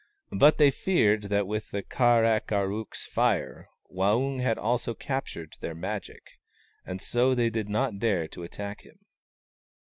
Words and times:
But 0.31 0.57
they 0.57 0.71
feared 0.71 1.25
that 1.25 1.45
with 1.45 1.69
the 1.69 1.83
Kar 1.83 2.25
ak 2.25 2.51
ar 2.51 2.71
ook's 2.71 3.05
Fire 3.05 3.69
Waung 3.87 4.41
had 4.41 4.57
also 4.57 4.95
captured 4.95 5.55
their 5.59 5.75
Magic, 5.75 6.23
and 6.83 6.99
so 6.99 7.35
they 7.35 7.51
did 7.51 7.69
not 7.69 7.99
dare 7.99 8.27
to 8.29 8.41
attack 8.41 8.81
him. 8.81 9.05